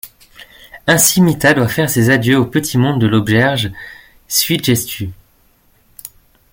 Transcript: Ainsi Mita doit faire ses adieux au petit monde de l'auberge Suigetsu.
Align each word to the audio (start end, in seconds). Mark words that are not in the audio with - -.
Ainsi 0.87 1.21
Mita 1.21 1.53
doit 1.53 1.67
faire 1.67 1.87
ses 1.87 2.09
adieux 2.09 2.39
au 2.39 2.45
petit 2.47 2.79
monde 2.79 2.99
de 2.99 3.05
l'auberge 3.05 3.71
Suigetsu. 4.27 5.11